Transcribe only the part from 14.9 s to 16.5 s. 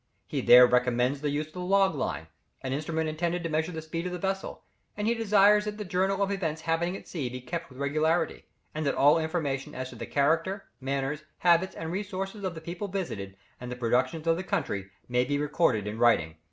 may be recorded in writing.